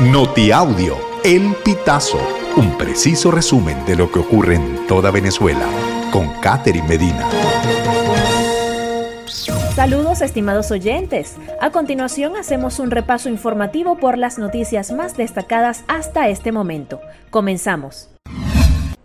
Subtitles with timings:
[0.00, 0.94] Notiaudio,
[1.24, 2.18] El Pitazo,
[2.58, 5.66] un preciso resumen de lo que ocurre en toda Venezuela,
[6.12, 7.26] con Catherine Medina.
[9.74, 11.36] Saludos estimados oyentes.
[11.62, 17.00] A continuación hacemos un repaso informativo por las noticias más destacadas hasta este momento.
[17.30, 18.10] Comenzamos.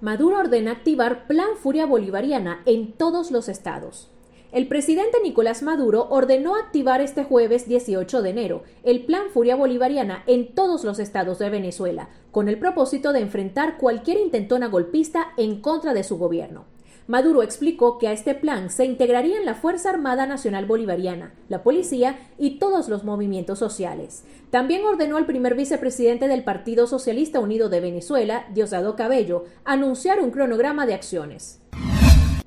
[0.00, 4.10] Maduro ordena activar Plan Furia Bolivariana en todos los estados.
[4.52, 10.24] El presidente Nicolás Maduro ordenó activar este jueves 18 de enero el Plan Furia Bolivariana
[10.26, 15.60] en todos los estados de Venezuela, con el propósito de enfrentar cualquier intentona golpista en
[15.60, 16.64] contra de su gobierno.
[17.06, 22.18] Maduro explicó que a este plan se integrarían la Fuerza Armada Nacional Bolivariana, la policía
[22.36, 24.24] y todos los movimientos sociales.
[24.50, 30.32] También ordenó al primer vicepresidente del Partido Socialista Unido de Venezuela, Diosdado Cabello, anunciar un
[30.32, 31.60] cronograma de acciones.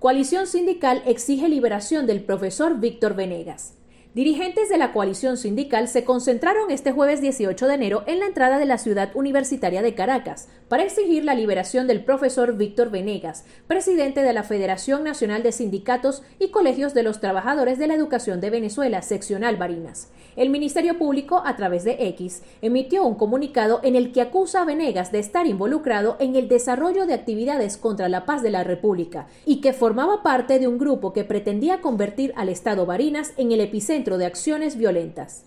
[0.04, 3.74] Coalición sindical exige liberación del profesor Víctor Venegas.
[4.16, 8.60] Dirigentes de la coalición sindical se concentraron este jueves 18 de enero en la entrada
[8.60, 14.22] de la ciudad universitaria de Caracas para exigir la liberación del profesor Víctor Venegas, presidente
[14.22, 18.52] de la Federación Nacional de Sindicatos y Colegios de los Trabajadores de la Educación de
[18.52, 20.12] Venezuela, seccional Barinas.
[20.36, 24.66] El Ministerio Público, a través de X, emitió un comunicado en el que acusa a
[24.66, 29.26] Venegas de estar involucrado en el desarrollo de actividades contra la paz de la República
[29.44, 33.62] y que formaba parte de un grupo que pretendía convertir al Estado Barinas en el
[33.62, 35.46] epicentro de acciones violentas.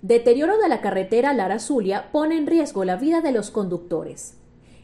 [0.00, 4.38] Deterioro de la carretera Lara Zulia pone en riesgo la vida de los conductores.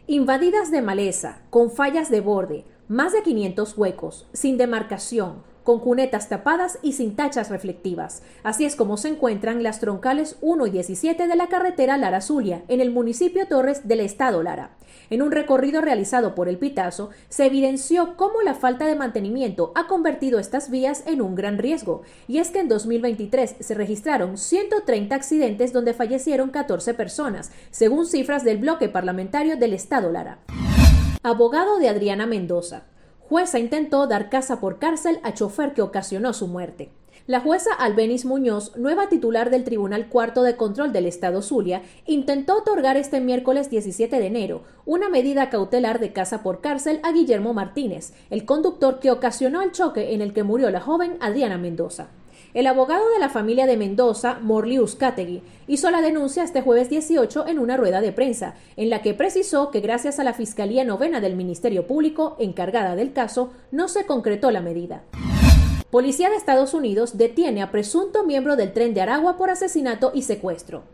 [0.07, 6.29] Invadidas de maleza, con fallas de borde, más de 500 huecos, sin demarcación, con cunetas
[6.29, 8.23] tapadas y sin tachas reflectivas.
[8.43, 12.63] Así es como se encuentran las troncales 1 y 17 de la carretera Lara Zulia,
[12.69, 14.77] en el municipio Torres del estado Lara.
[15.11, 19.87] En un recorrido realizado por el Pitazo, se evidenció cómo la falta de mantenimiento ha
[19.87, 25.15] convertido estas vías en un gran riesgo, y es que en 2023 se registraron 130
[25.15, 30.39] accidentes donde fallecieron 14 personas, según cifras del bloque parlamentario del estado Lara.
[31.23, 32.83] Abogado de Adriana Mendoza.
[33.33, 36.91] Jueza intentó dar casa por cárcel a chofer que ocasionó su muerte.
[37.27, 42.59] La jueza Albenis Muñoz, nueva titular del Tribunal Cuarto de Control del Estado Zulia, intentó
[42.59, 47.55] otorgar este miércoles 17 de enero una medida cautelar de casa por cárcel a Guillermo
[47.55, 52.09] Martínez, el conductor que ocasionó el choque en el que murió la joven Adriana Mendoza.
[52.55, 57.47] El abogado de la familia de Mendoza, Morlius Categui, hizo la denuncia este jueves 18
[57.47, 61.21] en una rueda de prensa, en la que precisó que gracias a la Fiscalía Novena
[61.21, 65.03] del Ministerio Público, encargada del caso, no se concretó la medida.
[65.91, 70.23] Policía de Estados Unidos detiene a presunto miembro del tren de Aragua por asesinato y
[70.23, 70.85] secuestro.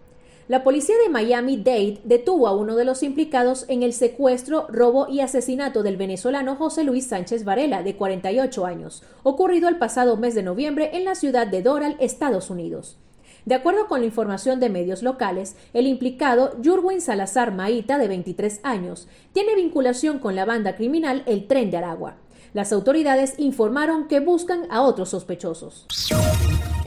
[0.48, 5.20] La policía de Miami-Dade detuvo a uno de los implicados en el secuestro, robo y
[5.20, 10.42] asesinato del venezolano José Luis Sánchez Varela, de 48 años, ocurrido el pasado mes de
[10.42, 12.97] noviembre en la ciudad de Doral, Estados Unidos.
[13.44, 18.60] De acuerdo con la información de medios locales, el implicado, Jurwin Salazar Maíta, de 23
[18.62, 22.16] años, tiene vinculación con la banda criminal El Tren de Aragua.
[22.54, 25.86] Las autoridades informaron que buscan a otros sospechosos.